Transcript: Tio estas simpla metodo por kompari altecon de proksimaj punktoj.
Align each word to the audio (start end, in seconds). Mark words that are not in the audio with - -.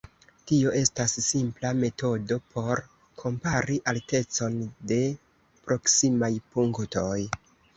Tio 0.51 0.69
estas 0.77 1.11
simpla 1.25 1.73
metodo 1.81 2.37
por 2.55 2.81
kompari 3.25 3.77
altecon 3.93 4.59
de 4.93 5.01
proksimaj 5.69 6.35
punktoj. 6.57 7.17